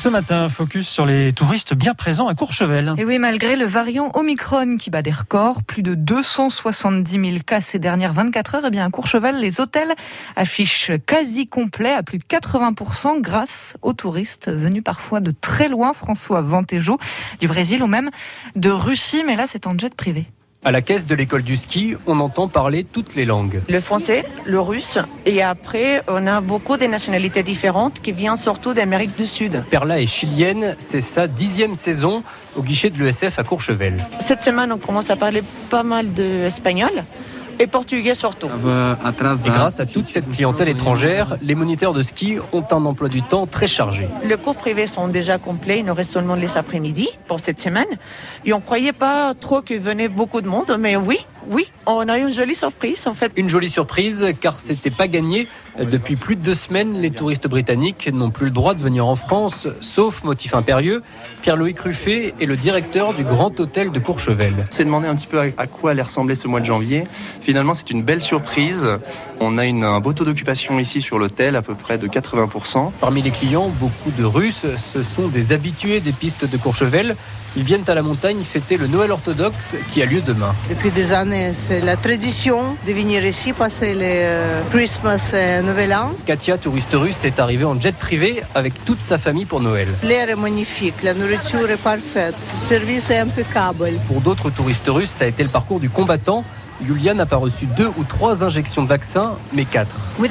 Ce 0.00 0.08
matin, 0.08 0.48
focus 0.48 0.88
sur 0.88 1.04
les 1.04 1.30
touristes 1.30 1.74
bien 1.74 1.92
présents 1.92 2.26
à 2.26 2.34
Courchevel. 2.34 2.94
Et 2.96 3.04
oui, 3.04 3.18
malgré 3.18 3.54
le 3.54 3.66
variant 3.66 4.10
Omicron 4.14 4.78
qui 4.78 4.88
bat 4.88 5.02
des 5.02 5.10
records, 5.10 5.62
plus 5.62 5.82
de 5.82 5.94
270 5.94 7.10
000 7.10 7.24
cas 7.44 7.60
ces 7.60 7.78
dernières 7.78 8.14
24 8.14 8.54
heures, 8.54 8.64
et 8.64 8.68
eh 8.68 8.70
bien 8.70 8.86
à 8.86 8.88
Courchevel, 8.88 9.36
les 9.36 9.60
hôtels 9.60 9.94
affichent 10.36 10.92
quasi 11.04 11.46
complet 11.46 11.92
à 11.92 12.02
plus 12.02 12.16
de 12.16 12.24
80% 12.24 13.20
grâce 13.20 13.74
aux 13.82 13.92
touristes 13.92 14.50
venus 14.50 14.82
parfois 14.82 15.20
de 15.20 15.34
très 15.38 15.68
loin, 15.68 15.92
François 15.92 16.40
Vantejo, 16.40 16.96
du 17.38 17.46
Brésil 17.46 17.82
ou 17.82 17.86
même 17.86 18.08
de 18.56 18.70
Russie, 18.70 19.22
mais 19.26 19.36
là 19.36 19.44
c'est 19.46 19.66
en 19.66 19.76
jet 19.76 19.94
privé. 19.94 20.24
À 20.62 20.72
la 20.72 20.82
caisse 20.82 21.06
de 21.06 21.14
l'école 21.14 21.42
du 21.42 21.56
ski, 21.56 21.94
on 22.06 22.20
entend 22.20 22.46
parler 22.46 22.84
toutes 22.84 23.14
les 23.14 23.24
langues. 23.24 23.62
Le 23.70 23.80
français, 23.80 24.26
le 24.44 24.60
russe, 24.60 24.98
et 25.24 25.42
après, 25.42 26.02
on 26.06 26.26
a 26.26 26.42
beaucoup 26.42 26.76
de 26.76 26.84
nationalités 26.84 27.42
différentes 27.42 28.00
qui 28.02 28.12
viennent 28.12 28.36
surtout 28.36 28.74
d'Amérique 28.74 29.16
du 29.16 29.24
Sud. 29.24 29.64
Perla 29.70 30.02
est 30.02 30.06
chilienne, 30.06 30.74
c'est 30.76 31.00
sa 31.00 31.26
dixième 31.26 31.74
saison 31.74 32.22
au 32.56 32.62
guichet 32.62 32.90
de 32.90 33.02
l'ESF 33.02 33.38
à 33.38 33.42
Courchevel. 33.42 34.04
Cette 34.18 34.42
semaine, 34.42 34.70
on 34.70 34.76
commence 34.76 35.08
à 35.08 35.16
parler 35.16 35.40
pas 35.70 35.82
mal 35.82 36.12
d'espagnol 36.12 36.92
et 37.60 37.66
portugais 37.66 38.14
surtout. 38.14 38.48
Et 38.48 39.50
grâce 39.50 39.78
à 39.78 39.86
toute 39.86 40.08
cette 40.08 40.28
clientèle 40.30 40.68
étrangère, 40.68 41.36
les 41.42 41.54
moniteurs 41.54 41.92
de 41.92 42.02
ski 42.02 42.38
ont 42.52 42.64
un 42.70 42.84
emploi 42.86 43.08
du 43.08 43.22
temps 43.22 43.46
très 43.46 43.68
chargé. 43.68 44.08
Les 44.24 44.36
cours 44.36 44.56
privés 44.56 44.86
sont 44.86 45.08
déjà 45.08 45.38
complets, 45.38 45.80
il 45.80 45.84
nous 45.84 45.94
reste 45.94 46.12
seulement 46.12 46.34
les 46.34 46.56
après-midi 46.56 47.08
pour 47.28 47.38
cette 47.38 47.60
semaine. 47.60 47.86
Et 48.44 48.52
on 48.52 48.60
croyait 48.60 48.94
pas 48.94 49.34
trop 49.34 49.60
qu'il 49.60 49.80
venait 49.80 50.08
beaucoup 50.08 50.40
de 50.40 50.48
monde, 50.48 50.74
mais 50.80 50.96
oui, 50.96 51.26
oui, 51.48 51.70
on 51.86 52.08
a 52.08 52.18
eu 52.18 52.22
une 52.22 52.32
jolie 52.32 52.54
surprise 52.54 53.06
en 53.06 53.14
fait. 53.14 53.32
Une 53.36 53.48
jolie 53.48 53.68
surprise 53.68 54.34
car 54.40 54.58
c'était 54.58 54.90
pas 54.90 55.08
gagné. 55.08 55.48
Depuis 55.78 56.16
plus 56.16 56.36
de 56.36 56.42
deux 56.42 56.54
semaines, 56.54 57.00
les 57.00 57.10
touristes 57.10 57.46
britanniques 57.46 58.10
n'ont 58.12 58.30
plus 58.30 58.46
le 58.46 58.50
droit 58.50 58.74
de 58.74 58.80
venir 58.80 59.06
en 59.06 59.14
France, 59.14 59.68
sauf 59.80 60.24
motif 60.24 60.54
impérieux. 60.54 61.02
Pierre-Louis 61.42 61.74
Ruffet 61.78 62.34
est 62.40 62.44
le 62.44 62.56
directeur 62.56 63.14
du 63.14 63.24
Grand 63.24 63.58
Hôtel 63.60 63.92
de 63.92 63.98
Courchevel. 63.98 64.52
C'est 64.70 64.84
demandé 64.84 65.06
un 65.06 65.14
petit 65.14 65.28
peu 65.28 65.38
à 65.38 65.66
quoi 65.66 65.92
allait 65.92 66.02
ressembler 66.02 66.34
ce 66.34 66.48
mois 66.48 66.60
de 66.60 66.64
janvier. 66.66 67.04
Finalement, 67.40 67.72
c'est 67.72 67.90
une 67.90 68.02
belle 68.02 68.20
surprise. 68.20 68.86
On 69.38 69.56
a 69.58 69.64
une, 69.64 69.84
un 69.84 70.00
beau 70.00 70.12
taux 70.12 70.24
d'occupation 70.24 70.78
ici 70.78 71.00
sur 71.00 71.18
l'hôtel, 71.18 71.56
à 71.56 71.62
peu 71.62 71.74
près 71.74 71.98
de 71.98 72.08
80%. 72.08 72.90
Parmi 73.00 73.22
les 73.22 73.30
clients, 73.30 73.68
beaucoup 73.80 74.10
de 74.10 74.24
Russes. 74.24 74.66
Ce 74.92 75.02
sont 75.02 75.28
des 75.28 75.52
habitués 75.52 76.00
des 76.00 76.12
pistes 76.12 76.44
de 76.44 76.56
Courchevel. 76.56 77.16
Ils 77.56 77.64
viennent 77.64 77.84
à 77.88 77.94
la 77.94 78.02
montagne 78.02 78.40
fêter 78.42 78.76
le 78.76 78.86
Noël 78.86 79.10
orthodoxe 79.10 79.74
qui 79.92 80.02
a 80.02 80.06
lieu 80.06 80.20
demain. 80.20 80.54
Depuis 80.68 80.90
des 80.90 81.12
années, 81.12 81.52
c'est 81.54 81.80
la 81.80 81.96
tradition 81.96 82.76
de 82.86 82.92
venir 82.92 83.24
ici 83.24 83.52
passer 83.52 83.94
le 83.94 84.00
euh, 84.02 84.62
Christmas 84.70 85.32
et 85.34 85.60
Nouvel 85.60 85.92
An. 85.92 86.12
Katia, 86.26 86.58
touriste 86.58 86.94
russe, 86.94 87.24
est 87.24 87.40
arrivée 87.40 87.64
en 87.64 87.80
jet 87.80 87.94
privé 87.94 88.42
avec 88.54 88.84
toute 88.84 89.00
sa 89.00 89.18
famille 89.18 89.46
pour 89.46 89.60
Noël. 89.60 89.88
L'air 90.04 90.30
est 90.30 90.36
magnifique, 90.36 91.02
la 91.02 91.14
nourriture 91.14 91.68
est 91.70 91.76
parfaite, 91.76 92.36
le 92.38 92.68
service 92.68 93.10
est 93.10 93.18
impeccable. 93.18 93.90
Pour 94.06 94.20
d'autres 94.20 94.50
touristes 94.50 94.88
russes, 94.88 95.10
ça 95.10 95.24
a 95.24 95.28
été 95.28 95.42
le 95.42 95.50
parcours 95.50 95.80
du 95.80 95.90
combattant. 95.90 96.44
Yulia 96.82 97.14
n'a 97.14 97.26
pas 97.26 97.36
reçu 97.36 97.66
deux 97.66 97.90
ou 97.98 98.04
trois 98.04 98.42
injections 98.44 98.82
de 98.82 98.88
vaccin, 98.88 99.36
mais 99.52 99.64
quatre. 99.64 99.94
Uh, 100.18 100.26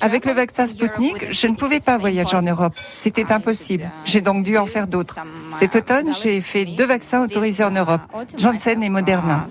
Avec 0.00 0.26
le 0.26 0.32
vaccin 0.32 0.66
Sputnik, 0.66 1.32
je 1.32 1.46
ne 1.46 1.54
pouvais 1.54 1.80
pas 1.80 1.98
voyager 1.98 2.36
en 2.36 2.42
Europe. 2.42 2.74
C'était 2.96 3.32
impossible. 3.32 3.90
J'ai 4.04 4.20
donc 4.20 4.44
dû 4.44 4.56
en 4.56 4.66
faire 4.66 4.86
d'autres. 4.86 5.18
Cet 5.58 5.76
automne, 5.76 6.14
j'ai 6.22 6.40
fait 6.40 6.64
deux 6.64 6.86
vaccins 6.86 7.22
autorisés 7.22 7.64
en 7.64 7.70
Europe, 7.70 8.02
Janssen 8.38 8.82
et 8.82 8.88
Moderna. 8.88 9.46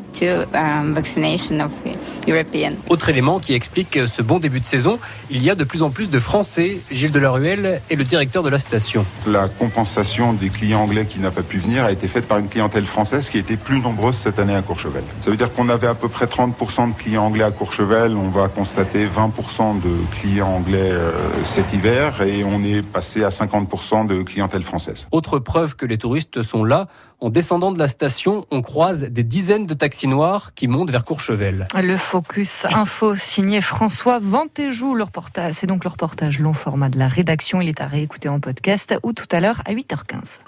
Autre 2.90 3.10
élément 3.10 3.40
qui 3.40 3.54
explique 3.54 4.00
ce 4.08 4.22
bon 4.22 4.40
début 4.40 4.60
de 4.60 4.66
saison, 4.66 5.00
il 5.30 5.44
y 5.44 5.50
a 5.50 5.56
de 5.56 5.64
plus 5.64 5.84
en 5.84 5.90
plus 5.90 6.10
de 6.10 6.20
Français. 6.20 6.80
Gilles 6.92 7.12
Delaruelle 7.12 7.82
est 7.90 7.96
le 7.96 8.04
directeur 8.04 8.44
de 8.44 8.50
la 8.50 8.60
station. 8.60 9.06
La 9.28 9.48
compensation 9.48 10.34
des 10.34 10.50
clients 10.50 10.82
anglais 10.82 11.06
qui 11.06 11.20
n'a 11.20 11.32
pas 11.32 11.44
pu 11.44 11.58
venir 11.58 11.84
a 11.84 11.92
été 11.92 12.08
faite 12.08 12.28
par 12.28 12.38
une 12.38 12.48
clientèle 12.48 12.86
française 12.86 13.30
qui 13.30 13.38
était 13.38 13.58
plus 13.58 13.80
nombreuse 13.80 14.16
cette 14.16 14.40
année 14.40 14.56
à 14.56 14.62
Courchevel. 14.62 15.04
Ça 15.22 15.30
veut 15.30 15.38
dire 15.38 15.52
qu'on 15.52 15.70
avait 15.70 15.88
à 15.88 15.96
peu 15.96 16.10
près 16.10 16.26
30% 16.26 16.94
de 16.94 16.98
clients 16.98 17.26
anglais 17.26 17.44
à 17.44 17.52
Courchevel. 17.52 18.16
On 18.16 18.30
va 18.30 18.48
constater 18.48 19.06
20% 19.06 19.82
de 19.82 19.90
clients 20.12 20.48
anglais 20.48 20.92
euh, 20.92 21.12
cet 21.44 21.74
hiver 21.74 22.22
et 22.22 22.44
on 22.44 22.64
est 22.64 22.82
passé 22.82 23.24
à 23.24 23.30
50% 23.30 24.08
de 24.08 24.24
clientèle 24.24 24.64
française. 24.64 25.08
Autre 25.12 25.40
preuve 25.40 25.76
que 25.76 25.86
les 25.86 25.98
touristes 25.98 26.42
sont 26.42 26.64
là. 26.64 26.88
En 27.20 27.30
descendant 27.30 27.72
de 27.72 27.80
la 27.80 27.88
station, 27.88 28.46
on 28.52 28.62
croise 28.62 29.04
des 29.04 29.24
dizaines 29.24 29.66
de 29.66 29.74
taxis 29.74 30.08
noirs 30.08 30.54
qui 30.54 30.68
montent 30.68 30.92
vers 30.92 31.06
Courchevel. 31.06 31.68
Le 31.94 31.98
Focus 31.98 32.66
Info 32.72 33.16
signé 33.16 33.62
François 33.62 34.18
Vantéjou. 34.18 34.96
Le 34.96 35.04
reportage, 35.04 35.54
c'est 35.60 35.68
donc 35.68 35.84
le 35.84 35.92
reportage 35.92 36.40
long 36.40 36.54
format 36.54 36.90
de 36.90 36.98
la 36.98 37.08
rédaction. 37.08 37.62
Il 37.62 37.70
est 37.70 37.82
à 37.82 37.86
réécouter 37.86 38.30
en 38.30 38.40
podcast 38.40 38.96
ou 39.04 39.14
tout 39.14 39.28
à 39.32 39.40
l'heure 39.40 39.62
à 39.68 39.74
8h15. 39.74 40.40